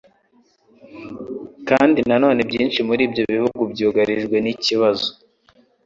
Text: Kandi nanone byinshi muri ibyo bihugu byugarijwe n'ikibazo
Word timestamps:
Kandi 1.69 1.99
nanone 2.09 2.41
byinshi 2.49 2.79
muri 2.87 3.01
ibyo 3.07 3.23
bihugu 3.33 3.61
byugarijwe 3.71 4.37
n'ikibazo 4.41 5.07